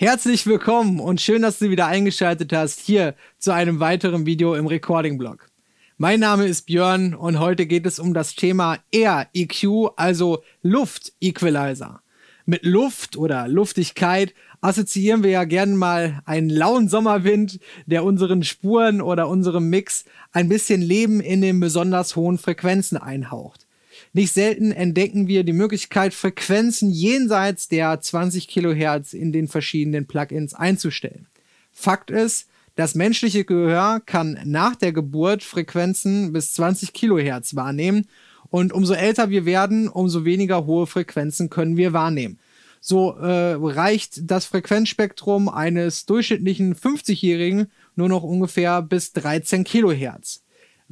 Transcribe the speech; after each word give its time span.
Herzlich 0.00 0.46
willkommen 0.46 0.98
und 0.98 1.20
schön, 1.20 1.42
dass 1.42 1.58
du 1.58 1.68
wieder 1.68 1.86
eingeschaltet 1.86 2.54
hast 2.54 2.80
hier 2.80 3.14
zu 3.36 3.52
einem 3.52 3.80
weiteren 3.80 4.24
Video 4.24 4.54
im 4.54 4.66
Recording-Blog. 4.66 5.46
Mein 5.98 6.20
Name 6.20 6.46
ist 6.46 6.64
Björn 6.64 7.14
und 7.14 7.38
heute 7.38 7.66
geht 7.66 7.84
es 7.84 7.98
um 7.98 8.14
das 8.14 8.34
Thema 8.34 8.78
Air 8.92 9.28
EQ, 9.34 9.90
also 9.96 10.42
Luft 10.62 11.12
Equalizer. 11.20 12.00
Mit 12.46 12.64
Luft 12.64 13.18
oder 13.18 13.46
Luftigkeit 13.46 14.32
assoziieren 14.62 15.22
wir 15.22 15.32
ja 15.32 15.44
gerne 15.44 15.74
mal 15.74 16.22
einen 16.24 16.48
lauen 16.48 16.88
Sommerwind, 16.88 17.60
der 17.84 18.02
unseren 18.02 18.42
Spuren 18.42 19.02
oder 19.02 19.28
unserem 19.28 19.68
Mix 19.68 20.06
ein 20.32 20.48
bisschen 20.48 20.80
Leben 20.80 21.20
in 21.20 21.42
den 21.42 21.60
besonders 21.60 22.16
hohen 22.16 22.38
Frequenzen 22.38 22.96
einhaucht. 22.96 23.66
Nicht 24.12 24.32
selten 24.32 24.72
entdecken 24.72 25.28
wir 25.28 25.44
die 25.44 25.52
Möglichkeit, 25.52 26.14
Frequenzen 26.14 26.90
jenseits 26.90 27.68
der 27.68 28.00
20 28.00 28.48
Kilohertz 28.48 29.12
in 29.12 29.30
den 29.32 29.46
verschiedenen 29.46 30.06
Plugins 30.06 30.52
einzustellen. 30.52 31.26
Fakt 31.70 32.10
ist, 32.10 32.48
das 32.74 32.94
menschliche 32.94 33.44
Gehör 33.44 34.00
kann 34.04 34.38
nach 34.44 34.74
der 34.74 34.92
Geburt 34.92 35.44
Frequenzen 35.44 36.32
bis 36.32 36.54
20 36.54 36.92
Kilohertz 36.92 37.54
wahrnehmen 37.54 38.06
und 38.48 38.72
umso 38.72 38.94
älter 38.94 39.30
wir 39.30 39.44
werden, 39.44 39.88
umso 39.88 40.24
weniger 40.24 40.66
hohe 40.66 40.86
Frequenzen 40.86 41.50
können 41.50 41.76
wir 41.76 41.92
wahrnehmen. 41.92 42.38
So 42.80 43.12
äh, 43.16 43.54
reicht 43.54 44.30
das 44.30 44.46
Frequenzspektrum 44.46 45.48
eines 45.48 46.06
durchschnittlichen 46.06 46.74
50-Jährigen 46.74 47.70
nur 47.94 48.08
noch 48.08 48.22
ungefähr 48.22 48.82
bis 48.82 49.12
13 49.12 49.64
Kilohertz. 49.64 50.42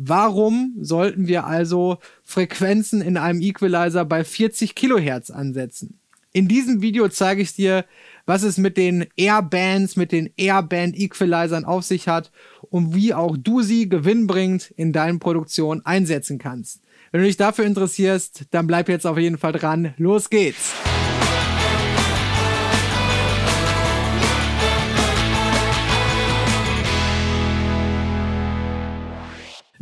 Warum 0.00 0.76
sollten 0.80 1.26
wir 1.26 1.44
also 1.44 1.98
Frequenzen 2.22 3.00
in 3.00 3.16
einem 3.16 3.40
Equalizer 3.40 4.04
bei 4.04 4.22
40 4.22 4.76
Kilohertz 4.76 5.28
ansetzen? 5.28 5.98
In 6.32 6.46
diesem 6.46 6.82
Video 6.82 7.08
zeige 7.08 7.42
ich 7.42 7.56
dir, 7.56 7.84
was 8.24 8.44
es 8.44 8.58
mit 8.58 8.76
den 8.76 9.06
Airbands, 9.16 9.96
mit 9.96 10.12
den 10.12 10.30
Airband 10.36 10.96
Equalizern 10.96 11.64
auf 11.64 11.82
sich 11.82 12.06
hat 12.06 12.30
und 12.70 12.94
wie 12.94 13.12
auch 13.12 13.36
du 13.36 13.62
sie 13.62 13.88
gewinnbringend 13.88 14.72
in 14.76 14.92
deinen 14.92 15.18
Produktionen 15.18 15.84
einsetzen 15.84 16.38
kannst. 16.38 16.80
Wenn 17.10 17.22
du 17.22 17.26
dich 17.26 17.36
dafür 17.36 17.64
interessierst, 17.64 18.44
dann 18.52 18.68
bleib 18.68 18.88
jetzt 18.88 19.06
auf 19.06 19.18
jeden 19.18 19.36
Fall 19.36 19.52
dran. 19.52 19.94
Los 19.96 20.30
geht's! 20.30 20.74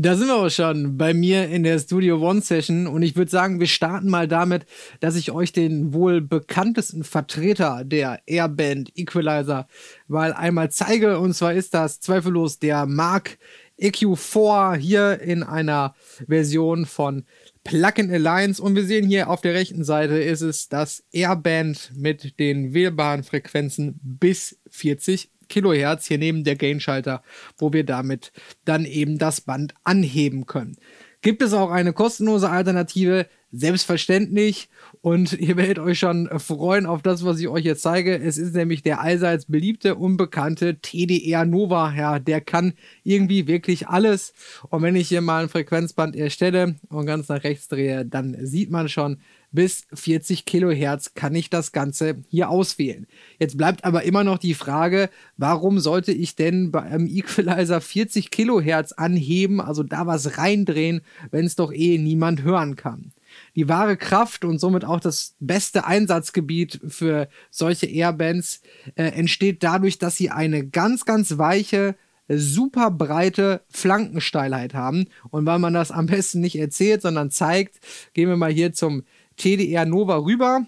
Da 0.07 0.15
sind 0.15 0.29
wir 0.29 0.37
auch 0.37 0.49
schon 0.51 0.97
bei 0.97 1.15
mir 1.15 1.49
in 1.49 1.65
der 1.65 1.81
Studio 1.81 2.21
One 2.21 2.41
Session 2.41 2.87
und 2.87 3.03
ich 3.03 3.17
würde 3.17 3.29
sagen, 3.29 3.59
wir 3.59 3.67
starten 3.67 4.09
mal 4.09 4.29
damit, 4.29 4.65
dass 5.01 5.17
ich 5.17 5.33
euch 5.33 5.51
den 5.51 5.93
wohl 5.93 6.21
bekanntesten 6.21 7.03
Vertreter 7.03 7.83
der 7.85 8.21
Airband 8.25 8.97
Equalizer 8.97 9.67
mal 10.07 10.33
einmal 10.33 10.71
zeige. 10.71 11.19
Und 11.19 11.35
zwar 11.35 11.55
ist 11.55 11.75
das 11.75 11.99
zweifellos 11.99 12.61
der 12.61 12.87
Mark 12.87 13.37
EQ4 13.81 14.77
hier 14.77 15.21
in 15.21 15.43
einer 15.43 15.97
Version 16.29 16.87
von 16.87 17.25
Plugin 17.65 18.09
Alliance. 18.09 18.63
Und 18.63 18.77
wir 18.77 18.85
sehen 18.85 19.09
hier 19.09 19.29
auf 19.29 19.41
der 19.41 19.55
rechten 19.55 19.83
Seite 19.83 20.21
ist 20.21 20.41
es 20.41 20.69
das 20.69 21.03
Airband 21.11 21.91
mit 21.97 22.39
den 22.39 22.75
wählbaren 22.75 23.25
Frequenzen 23.25 23.99
bis 24.05 24.57
40 24.71 25.31
Kilohertz 25.49 26.07
hier 26.07 26.19
neben 26.19 26.45
der 26.45 26.57
Gain-Schalter, 26.57 27.23
wo 27.59 27.73
wir 27.73 27.85
damit 27.85 28.33
dann 28.65 28.85
eben 28.85 29.19
das 29.19 29.41
Band 29.41 29.75
anheben 29.85 30.47
können. 30.47 30.77
Gibt 31.23 31.43
es 31.43 31.53
auch 31.53 31.71
eine 31.71 31.93
kostenlose 31.93 32.49
Alternative? 32.49 33.27
Selbstverständlich. 33.51 34.69
Und 35.01 35.33
ihr 35.33 35.57
werdet 35.57 35.79
euch 35.79 35.99
schon 35.99 36.29
freuen 36.39 36.87
auf 36.87 37.03
das, 37.03 37.25
was 37.25 37.41
ich 37.41 37.49
euch 37.49 37.65
jetzt 37.65 37.83
zeige. 37.83 38.17
Es 38.17 38.39
ist 38.39 38.55
nämlich 38.55 38.83
der 38.83 39.01
allseits 39.01 39.47
beliebte, 39.47 39.97
unbekannte 39.97 40.79
TDR 40.81 41.45
Nova. 41.45 41.95
Ja, 41.97 42.19
der 42.19 42.41
kann 42.41 42.75
irgendwie 43.03 43.47
wirklich 43.47 43.89
alles. 43.89 44.35
Und 44.69 44.83
wenn 44.83 44.95
ich 44.95 45.09
hier 45.09 45.21
mal 45.21 45.43
ein 45.43 45.49
Frequenzband 45.49 46.15
erstelle 46.15 46.77
und 46.91 47.07
ganz 47.07 47.29
nach 47.29 47.43
rechts 47.43 47.69
drehe, 47.69 48.05
dann 48.05 48.37
sieht 48.47 48.71
man 48.71 48.89
schon, 48.89 49.19
bis 49.57 49.89
40 49.93 50.45
Kilohertz 50.45 51.15
kann 51.15 51.35
ich 51.35 51.51
das 51.51 51.73
Ganze 51.73 52.23
hier 52.29 52.49
auswählen. 52.49 53.09
Jetzt 53.41 53.59
bleibt 53.59 53.85
aber 53.85 54.05
immer 54.05 54.23
noch 54.23 54.39
die 54.39 54.55
Frage, 54.55 55.11
warum 55.37 55.81
sollte 55.81 56.13
ich 56.13 56.37
denn 56.37 56.71
bei 56.71 56.83
einem 56.83 57.09
Equalizer 57.09 57.81
40 57.81 58.31
Kilohertz 58.31 58.93
anheben, 58.93 59.61
also 59.61 59.83
da 59.83 60.07
was 60.07 60.39
reindrehen, 60.39 61.01
wenn 61.33 61.45
es 61.45 61.57
doch 61.57 61.73
eh 61.73 61.99
niemand 61.99 62.45
hören 62.45 62.77
kann. 62.77 63.13
Die 63.57 63.69
wahre 63.69 63.97
Kraft 63.97 64.45
und 64.45 64.61
somit 64.61 64.85
auch 64.85 65.01
das 65.01 65.35
beste 65.41 65.87
Einsatzgebiet 65.87 66.81
für 66.87 67.29
solche 67.51 67.87
Airbands 67.87 68.61
äh, 68.95 69.05
entsteht 69.05 69.63
dadurch, 69.63 69.99
dass 69.99 70.17
sie 70.17 70.31
eine 70.31 70.67
ganz, 70.69 71.05
ganz 71.05 71.37
weiche, 71.39 71.97
super 72.29 72.91
breite 72.91 73.63
Flankensteilheit 73.69 74.75
haben. 74.75 75.07
Und 75.31 75.47
weil 75.47 75.59
man 75.59 75.75
das 75.75 75.91
am 75.91 76.07
besten 76.07 76.41
nicht 76.41 76.57
erzählt, 76.57 77.03
sondern 77.03 77.31
zeigt, 77.31 77.81
gehen 78.15 78.29
wir 78.29 78.37
mal 78.37 78.53
hier 78.53 78.73
zum 78.73 79.05
TDR 79.37 79.85
Nova 79.85 80.17
rüber. 80.17 80.67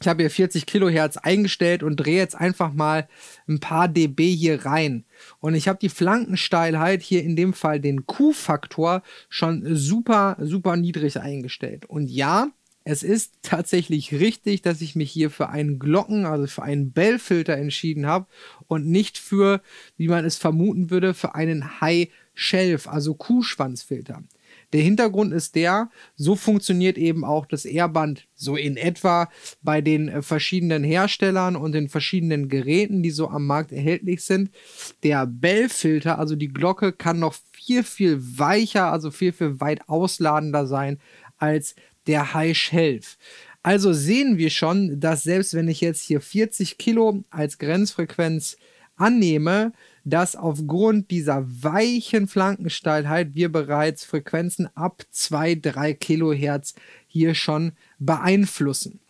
Ich 0.00 0.06
habe 0.06 0.22
hier 0.22 0.30
40 0.30 0.66
Kilohertz 0.66 1.16
eingestellt 1.16 1.82
und 1.82 1.96
drehe 1.96 2.18
jetzt 2.18 2.36
einfach 2.36 2.72
mal 2.72 3.08
ein 3.48 3.58
paar 3.58 3.88
dB 3.88 4.32
hier 4.32 4.64
rein. 4.64 5.04
Und 5.40 5.54
ich 5.54 5.66
habe 5.66 5.80
die 5.80 5.88
Flankensteilheit 5.88 7.02
hier 7.02 7.24
in 7.24 7.34
dem 7.34 7.52
Fall 7.52 7.80
den 7.80 8.06
Q-Faktor 8.06 9.02
schon 9.28 9.64
super, 9.74 10.36
super 10.40 10.76
niedrig 10.76 11.20
eingestellt. 11.20 11.86
Und 11.86 12.08
ja, 12.08 12.52
es 12.84 13.02
ist 13.02 13.34
tatsächlich 13.42 14.12
richtig, 14.12 14.62
dass 14.62 14.80
ich 14.80 14.94
mich 14.94 15.10
hier 15.10 15.30
für 15.30 15.48
einen 15.48 15.78
Glocken, 15.78 16.24
also 16.24 16.46
für 16.46 16.62
einen 16.62 16.92
Bellfilter 16.92 17.56
entschieden 17.56 18.06
habe 18.06 18.26
und 18.66 18.86
nicht 18.86 19.18
für, 19.18 19.60
wie 19.96 20.08
man 20.08 20.24
es 20.24 20.36
vermuten 20.36 20.90
würde, 20.90 21.12
für 21.12 21.34
einen 21.34 21.80
High 21.80 22.08
Shelf, 22.34 22.86
also 22.86 23.14
Kuhschwanzfilter. 23.14 24.22
Der 24.72 24.82
Hintergrund 24.82 25.32
ist 25.32 25.54
der, 25.54 25.90
so 26.16 26.36
funktioniert 26.36 26.98
eben 26.98 27.24
auch 27.24 27.46
das 27.46 27.64
Airband 27.64 28.26
so 28.34 28.56
in 28.56 28.76
etwa 28.76 29.28
bei 29.62 29.80
den 29.80 30.08
äh, 30.08 30.22
verschiedenen 30.22 30.84
Herstellern 30.84 31.56
und 31.56 31.72
den 31.72 31.88
verschiedenen 31.88 32.48
Geräten, 32.48 33.02
die 33.02 33.10
so 33.10 33.28
am 33.28 33.46
Markt 33.46 33.72
erhältlich 33.72 34.22
sind. 34.22 34.50
Der 35.02 35.26
Bell-Filter, 35.26 36.18
also 36.18 36.36
die 36.36 36.48
Glocke, 36.48 36.92
kann 36.92 37.18
noch 37.18 37.34
viel, 37.52 37.82
viel 37.82 38.18
weicher, 38.20 38.92
also 38.92 39.10
viel, 39.10 39.32
viel 39.32 39.60
weit 39.60 39.88
ausladender 39.88 40.66
sein 40.66 40.98
als 41.38 41.74
der 42.06 42.34
High 42.34 42.56
Shelf. 42.56 43.16
Also 43.62 43.92
sehen 43.92 44.38
wir 44.38 44.50
schon, 44.50 45.00
dass 45.00 45.22
selbst 45.22 45.54
wenn 45.54 45.68
ich 45.68 45.80
jetzt 45.80 46.02
hier 46.02 46.20
40 46.20 46.78
Kilo 46.78 47.22
als 47.30 47.58
Grenzfrequenz 47.58 48.56
annehme, 48.96 49.72
dass 50.10 50.36
aufgrund 50.36 51.10
dieser 51.10 51.46
weichen 51.48 52.28
Flankensteilheit 52.28 53.34
wir 53.34 53.50
bereits 53.50 54.04
Frequenzen 54.04 54.68
ab 54.74 55.02
2-3 55.12 55.94
Kilohertz 55.94 56.74
hier 57.06 57.34
schon 57.34 57.72
beeinflussen. 57.98 59.00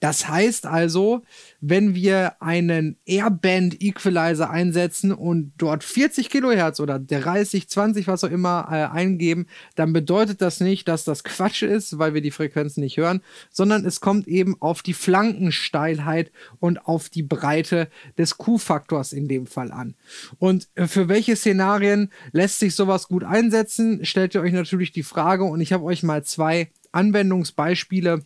Das 0.00 0.28
heißt 0.28 0.64
also, 0.64 1.22
wenn 1.60 1.94
wir 1.94 2.40
einen 2.40 2.96
Airband 3.04 3.82
Equalizer 3.82 4.48
einsetzen 4.48 5.12
und 5.12 5.52
dort 5.58 5.84
40 5.84 6.30
Kilohertz 6.30 6.80
oder 6.80 6.98
30, 6.98 7.68
20, 7.68 8.06
was 8.06 8.24
auch 8.24 8.30
immer 8.30 8.66
äh, 8.70 8.96
eingeben, 8.96 9.46
dann 9.76 9.92
bedeutet 9.92 10.40
das 10.40 10.60
nicht, 10.60 10.88
dass 10.88 11.04
das 11.04 11.22
Quatsch 11.22 11.62
ist, 11.62 11.98
weil 11.98 12.14
wir 12.14 12.22
die 12.22 12.30
Frequenzen 12.30 12.80
nicht 12.80 12.96
hören, 12.96 13.20
sondern 13.50 13.84
es 13.84 14.00
kommt 14.00 14.26
eben 14.26 14.56
auf 14.60 14.82
die 14.82 14.94
Flankensteilheit 14.94 16.32
und 16.58 16.86
auf 16.86 17.10
die 17.10 17.22
Breite 17.22 17.88
des 18.16 18.38
Q-Faktors 18.38 19.12
in 19.12 19.28
dem 19.28 19.46
Fall 19.46 19.70
an. 19.70 19.96
Und 20.38 20.68
äh, 20.76 20.86
für 20.86 21.08
welche 21.08 21.36
Szenarien 21.36 22.10
lässt 22.32 22.58
sich 22.58 22.74
sowas 22.74 23.08
gut 23.08 23.22
einsetzen, 23.22 24.04
stellt 24.06 24.34
ihr 24.34 24.40
euch 24.40 24.52
natürlich 24.52 24.92
die 24.92 25.02
Frage 25.02 25.44
und 25.44 25.60
ich 25.60 25.74
habe 25.74 25.84
euch 25.84 26.02
mal 26.02 26.24
zwei 26.24 26.70
Anwendungsbeispiele 26.92 28.24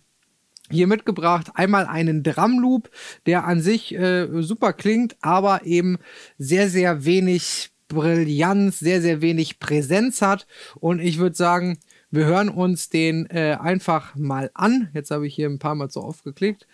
hier 0.70 0.86
mitgebracht. 0.86 1.50
Einmal 1.54 1.86
einen 1.86 2.22
Drumloop, 2.22 2.90
der 3.26 3.44
an 3.44 3.60
sich 3.60 3.94
äh, 3.94 4.26
super 4.42 4.72
klingt, 4.72 5.16
aber 5.20 5.64
eben 5.64 5.98
sehr, 6.38 6.68
sehr 6.68 7.04
wenig 7.04 7.70
Brillanz, 7.88 8.78
sehr, 8.78 9.02
sehr 9.02 9.20
wenig 9.20 9.60
Präsenz 9.60 10.22
hat. 10.22 10.46
Und 10.80 11.00
ich 11.00 11.18
würde 11.18 11.36
sagen, 11.36 11.78
wir 12.10 12.26
hören 12.26 12.48
uns 12.48 12.90
den 12.90 13.26
äh, 13.26 13.56
einfach 13.60 14.14
mal 14.14 14.50
an. 14.54 14.88
Jetzt 14.94 15.10
habe 15.10 15.26
ich 15.26 15.34
hier 15.34 15.48
ein 15.48 15.58
paar 15.58 15.74
Mal 15.74 15.90
zu 15.90 16.02
oft 16.02 16.22
geklickt. 16.22 16.66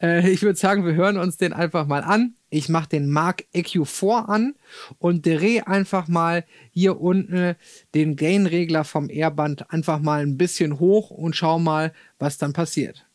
Äh, 0.00 0.30
ich 0.30 0.42
würde 0.42 0.58
sagen, 0.58 0.86
wir 0.86 0.94
hören 0.94 1.18
uns 1.18 1.36
den 1.36 1.52
einfach 1.52 1.86
mal 1.86 2.02
an. 2.02 2.34
Ich 2.48 2.68
mache 2.68 2.88
den 2.88 3.10
Mark 3.10 3.44
EQ4 3.54 4.26
an 4.26 4.54
und 4.98 5.26
drehe 5.26 5.66
einfach 5.66 6.08
mal 6.08 6.44
hier 6.70 7.00
unten 7.00 7.56
den 7.94 8.16
Gain-Regler 8.16 8.84
vom 8.84 9.10
Airband 9.10 9.70
einfach 9.70 10.00
mal 10.00 10.22
ein 10.22 10.38
bisschen 10.38 10.80
hoch 10.80 11.10
und 11.10 11.36
schau 11.36 11.58
mal, 11.58 11.92
was 12.18 12.38
dann 12.38 12.54
passiert. 12.54 13.05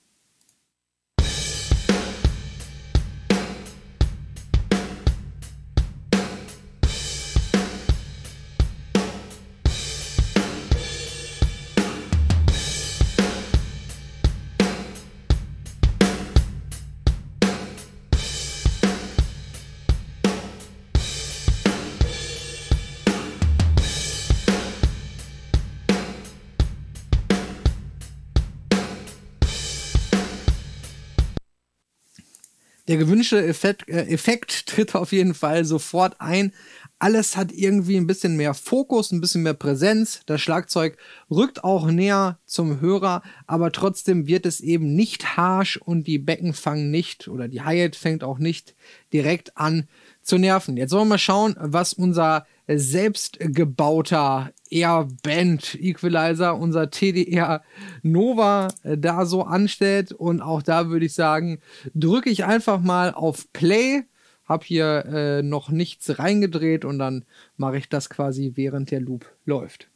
Der 32.87 32.97
gewünschte 32.97 33.45
Effekt, 33.45 33.87
äh, 33.89 34.07
Effekt 34.07 34.67
tritt 34.67 34.95
auf 34.95 35.11
jeden 35.11 35.33
Fall 35.33 35.65
sofort 35.65 36.15
ein. 36.19 36.51
Alles 36.97 37.35
hat 37.35 37.51
irgendwie 37.51 37.97
ein 37.97 38.05
bisschen 38.05 38.37
mehr 38.37 38.53
Fokus, 38.53 39.11
ein 39.11 39.21
bisschen 39.21 39.43
mehr 39.43 39.53
Präsenz. 39.53 40.21
Das 40.25 40.41
Schlagzeug 40.41 40.97
rückt 41.29 41.63
auch 41.63 41.87
näher 41.87 42.39
zum 42.45 42.79
Hörer, 42.79 43.23
aber 43.47 43.71
trotzdem 43.71 44.27
wird 44.27 44.45
es 44.45 44.61
eben 44.61 44.93
nicht 44.93 45.37
harsh 45.37 45.77
und 45.77 46.05
die 46.05 46.19
Becken 46.19 46.53
fangen 46.53 46.91
nicht 46.91 47.27
oder 47.27 47.47
die 47.47 47.61
Hi-Hat 47.61 47.95
fängt 47.95 48.23
auch 48.23 48.37
nicht 48.37 48.75
direkt 49.13 49.57
an 49.57 49.87
zu 50.31 50.37
nerven. 50.37 50.77
Jetzt 50.77 50.93
wollen 50.93 51.01
wir 51.01 51.15
mal 51.15 51.17
schauen, 51.17 51.57
was 51.59 51.91
unser 51.91 52.45
selbstgebauter 52.65 54.53
Air-Band 54.69 55.75
Equalizer, 55.75 56.57
unser 56.57 56.89
TDR 56.89 57.61
Nova 58.01 58.69
äh, 58.83 58.97
da 58.97 59.25
so 59.25 59.43
anstellt. 59.43 60.13
Und 60.13 60.39
auch 60.39 60.61
da 60.61 60.87
würde 60.87 61.05
ich 61.05 61.13
sagen, 61.13 61.59
drücke 61.93 62.29
ich 62.29 62.45
einfach 62.45 62.79
mal 62.79 63.13
auf 63.13 63.51
Play, 63.51 64.03
habe 64.45 64.63
hier 64.63 65.05
äh, 65.05 65.43
noch 65.43 65.69
nichts 65.69 66.17
reingedreht 66.17 66.85
und 66.85 66.97
dann 66.97 67.25
mache 67.57 67.77
ich 67.77 67.89
das 67.89 68.09
quasi 68.09 68.53
während 68.55 68.89
der 68.89 69.01
Loop 69.01 69.29
läuft. 69.43 69.89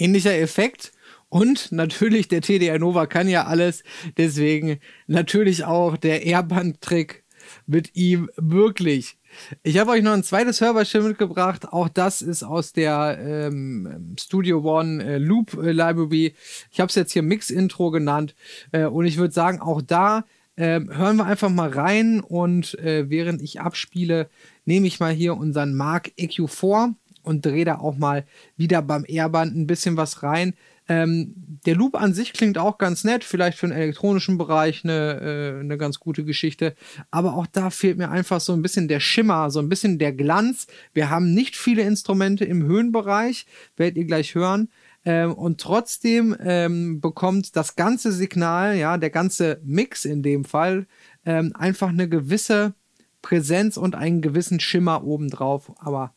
Ähnlicher 0.00 0.36
Effekt. 0.38 0.92
Und 1.28 1.72
natürlich, 1.72 2.28
der 2.28 2.40
TDR 2.40 2.78
Nova 2.78 3.06
kann 3.06 3.28
ja 3.28 3.44
alles. 3.44 3.82
Deswegen 4.16 4.78
natürlich 5.06 5.64
auch 5.64 5.96
der 5.96 6.24
Airband-Trick 6.24 7.24
mit 7.66 7.94
ihm 7.94 8.30
möglich. 8.40 9.18
Ich 9.62 9.78
habe 9.78 9.90
euch 9.90 10.02
noch 10.02 10.12
ein 10.12 10.22
zweites 10.22 10.60
Hörbeispiel 10.60 11.02
mitgebracht. 11.02 11.68
Auch 11.70 11.88
das 11.88 12.22
ist 12.22 12.42
aus 12.42 12.72
der 12.72 13.18
ähm, 13.20 14.16
Studio 14.18 14.60
One 14.60 15.04
äh, 15.04 15.18
Loop 15.18 15.54
äh, 15.54 15.72
Library. 15.72 16.34
Ich 16.70 16.80
habe 16.80 16.88
es 16.88 16.94
jetzt 16.94 17.12
hier 17.12 17.22
Mix-Intro 17.22 17.90
genannt. 17.90 18.34
Äh, 18.72 18.86
und 18.86 19.04
ich 19.04 19.18
würde 19.18 19.34
sagen, 19.34 19.60
auch 19.60 19.82
da 19.82 20.24
ähm, 20.56 20.90
hören 20.96 21.16
wir 21.16 21.26
einfach 21.26 21.50
mal 21.50 21.68
rein. 21.68 22.20
Und 22.20 22.78
äh, 22.78 23.10
während 23.10 23.42
ich 23.42 23.60
abspiele, 23.60 24.28
nehme 24.64 24.86
ich 24.86 24.98
mal 24.98 25.12
hier 25.12 25.36
unseren 25.36 25.74
Mark 25.74 26.12
EQ4 26.18 26.94
und 27.28 27.44
drehe 27.44 27.64
da 27.64 27.76
auch 27.76 27.96
mal 27.96 28.24
wieder 28.56 28.80
beim 28.82 29.04
Airband 29.06 29.54
ein 29.54 29.66
bisschen 29.66 29.96
was 29.96 30.22
rein. 30.22 30.54
Ähm, 30.88 31.34
der 31.66 31.74
Loop 31.74 31.94
an 31.94 32.14
sich 32.14 32.32
klingt 32.32 32.56
auch 32.56 32.78
ganz 32.78 33.04
nett, 33.04 33.22
vielleicht 33.22 33.58
für 33.58 33.68
den 33.68 33.76
elektronischen 33.76 34.38
Bereich 34.38 34.84
eine, 34.84 35.20
äh, 35.20 35.60
eine 35.60 35.76
ganz 35.76 36.00
gute 36.00 36.24
Geschichte. 36.24 36.74
Aber 37.10 37.34
auch 37.34 37.46
da 37.46 37.68
fehlt 37.68 37.98
mir 37.98 38.10
einfach 38.10 38.40
so 38.40 38.54
ein 38.54 38.62
bisschen 38.62 38.88
der 38.88 39.00
Schimmer, 39.00 39.50
so 39.50 39.60
ein 39.60 39.68
bisschen 39.68 39.98
der 39.98 40.12
Glanz. 40.12 40.66
Wir 40.94 41.10
haben 41.10 41.34
nicht 41.34 41.56
viele 41.56 41.82
Instrumente 41.82 42.46
im 42.46 42.64
Höhenbereich, 42.64 43.44
werdet 43.76 43.98
ihr 43.98 44.06
gleich 44.06 44.34
hören. 44.34 44.70
Ähm, 45.04 45.34
und 45.34 45.60
trotzdem 45.60 46.34
ähm, 46.40 47.02
bekommt 47.02 47.54
das 47.54 47.76
ganze 47.76 48.10
Signal, 48.10 48.76
ja, 48.76 48.96
der 48.96 49.10
ganze 49.10 49.60
Mix 49.64 50.06
in 50.06 50.22
dem 50.22 50.46
Fall, 50.46 50.86
ähm, 51.26 51.52
einfach 51.54 51.90
eine 51.90 52.08
gewisse 52.08 52.74
Präsenz 53.20 53.76
und 53.76 53.94
einen 53.94 54.22
gewissen 54.22 54.58
Schimmer 54.58 55.04
obendrauf. 55.04 55.70
Aber 55.78 56.14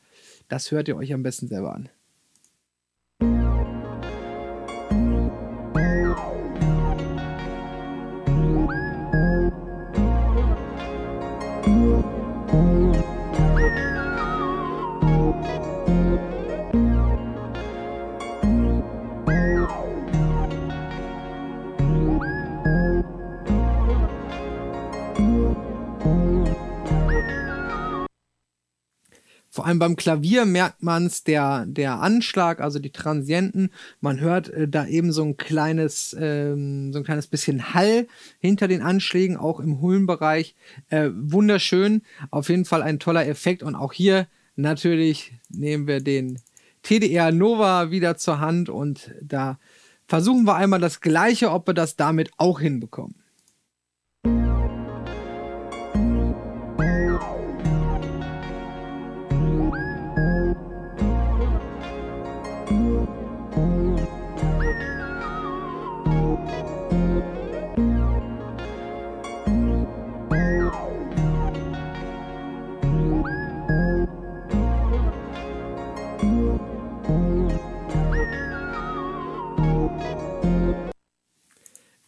das 0.51 0.71
hört 0.71 0.89
ihr 0.89 0.97
euch 0.97 1.13
am 1.13 1.23
besten 1.23 1.47
selber 1.47 1.73
an. 1.73 1.89
Vor 29.61 29.67
allem 29.67 29.77
beim 29.77 29.95
Klavier 29.95 30.45
merkt 30.45 30.81
man 30.81 31.05
es, 31.05 31.23
der, 31.23 31.67
der 31.67 31.99
Anschlag, 31.99 32.61
also 32.61 32.79
die 32.79 32.89
Transienten. 32.89 33.69
Man 33.99 34.19
hört 34.19 34.49
äh, 34.49 34.67
da 34.67 34.87
eben 34.87 35.11
so 35.11 35.23
ein 35.23 35.37
kleines, 35.37 36.15
ähm, 36.19 36.91
so 36.91 36.97
ein 36.97 37.05
kleines 37.05 37.27
bisschen 37.27 37.75
Hall 37.75 38.07
hinter 38.39 38.67
den 38.67 38.81
Anschlägen, 38.81 39.37
auch 39.37 39.59
im 39.59 39.79
Höhlenbereich. 39.79 40.55
Äh, 40.89 41.11
wunderschön. 41.13 42.01
Auf 42.31 42.49
jeden 42.49 42.65
Fall 42.65 42.81
ein 42.81 42.97
toller 42.97 43.27
Effekt. 43.27 43.61
Und 43.61 43.75
auch 43.75 43.93
hier 43.93 44.25
natürlich 44.55 45.33
nehmen 45.49 45.85
wir 45.85 45.99
den 46.01 46.39
TDR 46.81 47.31
Nova 47.31 47.91
wieder 47.91 48.17
zur 48.17 48.39
Hand 48.39 48.67
und 48.67 49.13
da 49.21 49.59
versuchen 50.07 50.45
wir 50.45 50.55
einmal 50.55 50.79
das 50.79 51.01
Gleiche, 51.01 51.51
ob 51.51 51.67
wir 51.67 51.75
das 51.75 51.97
damit 51.97 52.31
auch 52.37 52.59
hinbekommen. 52.59 53.20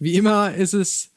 Wie 0.03 0.15
immer 0.15 0.53
ist 0.53 0.73
es, 0.73 1.11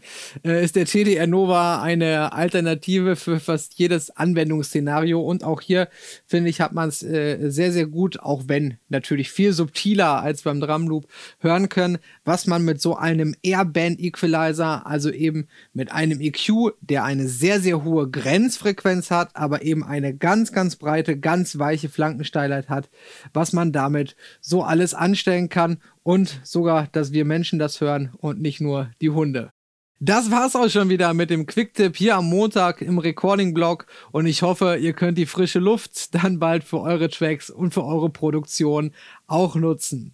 äh, 0.44 0.62
ist 0.62 0.76
der 0.76 0.84
TDR 0.84 1.26
Nova 1.26 1.82
eine 1.82 2.32
Alternative 2.32 3.16
für 3.16 3.40
fast 3.40 3.74
jedes 3.74 4.16
Anwendungsszenario. 4.16 5.20
Und 5.20 5.42
auch 5.42 5.60
hier, 5.60 5.88
finde 6.24 6.50
ich, 6.50 6.60
hat 6.60 6.72
man 6.72 6.90
es 6.90 7.02
äh, 7.02 7.50
sehr, 7.50 7.72
sehr 7.72 7.86
gut, 7.86 8.20
auch 8.20 8.44
wenn 8.46 8.78
natürlich 8.88 9.32
viel 9.32 9.52
subtiler 9.52 10.22
als 10.22 10.42
beim 10.42 10.60
Drumloop 10.60 11.08
hören 11.40 11.68
können, 11.68 11.98
was 12.24 12.46
man 12.46 12.64
mit 12.64 12.80
so 12.80 12.94
einem 12.94 13.34
Airband 13.42 13.98
Equalizer, 13.98 14.86
also 14.86 15.10
eben 15.10 15.48
mit 15.72 15.90
einem 15.90 16.20
EQ, 16.20 16.76
der 16.80 17.02
eine 17.02 17.26
sehr, 17.26 17.60
sehr 17.60 17.82
hohe 17.82 18.08
Grenzfrequenz 18.08 19.10
hat, 19.10 19.34
aber 19.34 19.62
eben 19.62 19.82
eine 19.82 20.14
ganz, 20.16 20.52
ganz 20.52 20.76
breite, 20.76 21.18
ganz 21.18 21.58
weiche 21.58 21.88
Flankensteilheit 21.88 22.68
hat, 22.68 22.88
was 23.32 23.52
man 23.52 23.72
damit 23.72 24.14
so 24.40 24.62
alles 24.62 24.94
anstellen 24.94 25.48
kann 25.48 25.78
und 26.06 26.40
sogar, 26.44 26.86
dass 26.92 27.12
wir 27.12 27.24
Menschen 27.24 27.58
das 27.58 27.80
hören 27.80 28.12
und 28.18 28.40
nicht 28.40 28.60
nur 28.60 28.92
die 29.00 29.10
Hunde. 29.10 29.50
Das 29.98 30.30
war's 30.30 30.54
auch 30.54 30.68
schon 30.68 30.88
wieder 30.88 31.12
mit 31.14 31.30
dem 31.30 31.46
Quicktip 31.46 31.96
hier 31.96 32.14
am 32.14 32.28
Montag 32.28 32.80
im 32.80 32.98
Recording-Blog 32.98 33.86
und 34.12 34.26
ich 34.26 34.42
hoffe, 34.42 34.76
ihr 34.76 34.92
könnt 34.92 35.18
die 35.18 35.26
frische 35.26 35.58
Luft 35.58 36.14
dann 36.14 36.38
bald 36.38 36.62
für 36.62 36.80
eure 36.80 37.08
Tracks 37.08 37.50
und 37.50 37.74
für 37.74 37.82
eure 37.82 38.08
Produktion 38.08 38.92
auch 39.26 39.56
nutzen. 39.56 40.12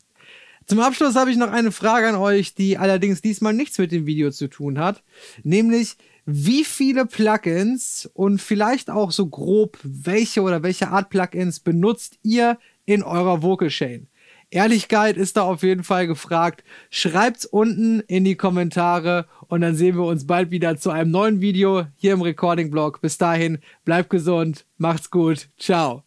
Zum 0.64 0.80
Abschluss 0.80 1.14
habe 1.14 1.30
ich 1.30 1.36
noch 1.36 1.50
eine 1.50 1.72
Frage 1.72 2.08
an 2.08 2.14
euch, 2.14 2.54
die 2.54 2.78
allerdings 2.78 3.20
diesmal 3.20 3.52
nichts 3.52 3.76
mit 3.76 3.92
dem 3.92 4.06
Video 4.06 4.30
zu 4.30 4.48
tun 4.48 4.78
hat, 4.78 5.02
nämlich 5.42 5.96
wie 6.24 6.64
viele 6.64 7.04
Plugins 7.04 8.08
und 8.14 8.40
vielleicht 8.40 8.88
auch 8.88 9.10
so 9.10 9.26
grob 9.26 9.78
welche 9.82 10.40
oder 10.40 10.62
welche 10.62 10.88
Art 10.88 11.10
Plugins 11.10 11.60
benutzt 11.60 12.18
ihr 12.22 12.56
in 12.86 13.02
eurer 13.02 13.42
Vocal 13.42 13.68
Chain? 13.68 14.08
Ehrlichkeit 14.52 15.16
ist 15.16 15.38
da 15.38 15.42
auf 15.42 15.62
jeden 15.62 15.82
Fall 15.82 16.06
gefragt. 16.06 16.62
Schreibt's 16.90 17.46
unten 17.46 18.00
in 18.00 18.24
die 18.24 18.36
Kommentare 18.36 19.26
und 19.48 19.62
dann 19.62 19.74
sehen 19.74 19.96
wir 19.96 20.04
uns 20.04 20.26
bald 20.26 20.50
wieder 20.50 20.76
zu 20.76 20.90
einem 20.90 21.10
neuen 21.10 21.40
Video 21.40 21.86
hier 21.96 22.12
im 22.12 22.22
Recording 22.22 22.70
Blog. 22.70 23.00
Bis 23.00 23.16
dahin, 23.16 23.58
bleibt 23.84 24.10
gesund, 24.10 24.66
macht's 24.76 25.10
gut, 25.10 25.48
ciao. 25.58 26.04